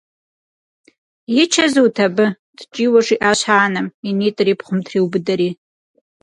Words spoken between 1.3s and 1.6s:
И